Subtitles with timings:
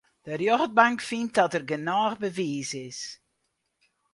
[0.25, 2.99] De rjochtbank fynt dat der genôch bewiis is.